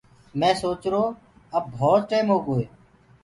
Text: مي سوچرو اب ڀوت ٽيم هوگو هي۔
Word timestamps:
مي 0.39 0.51
سوچرو 0.61 1.03
اب 1.57 1.63
ڀوت 1.77 2.01
ٽيم 2.09 2.25
هوگو 2.33 2.53
هي۔ 2.61 2.67